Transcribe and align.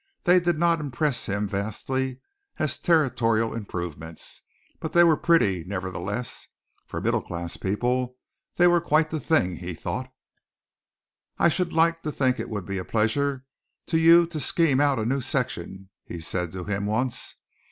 They 0.23 0.39
did 0.39 0.57
not 0.57 0.79
impress 0.79 1.27
him 1.27 1.47
vastly 1.47 2.21
as 2.57 2.79
territorial 2.79 3.53
improvements, 3.53 4.41
but 4.79 4.93
they 4.93 5.03
were 5.03 5.15
pretty, 5.15 5.63
nevertheless. 5.63 6.47
For 6.87 6.99
middle 6.99 7.21
class 7.21 7.55
people, 7.55 8.17
they 8.55 8.65
were 8.65 8.81
quite 8.81 9.11
the 9.11 9.19
thing 9.19 9.57
he 9.57 9.75
thought. 9.75 10.11
"I 11.37 11.49
should 11.49 11.71
think 11.71 12.39
it 12.39 12.49
would 12.49 12.65
be 12.65 12.79
a 12.79 12.83
pleasure 12.83 13.45
to 13.85 13.99
you 13.99 14.25
to 14.25 14.39
scheme 14.39 14.79
out 14.79 14.97
a 14.97 15.05
new 15.05 15.21
section," 15.21 15.91
he 16.03 16.19
said 16.19 16.51
to 16.53 16.63
him 16.63 16.87
once. 16.87 17.35